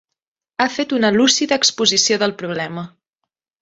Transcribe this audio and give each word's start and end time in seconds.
Ha 0.57 0.67
fet 0.77 0.95
una 1.01 1.13
lúcida 1.19 1.61
exposició 1.63 2.21
del 2.25 2.37
problema. 2.43 2.91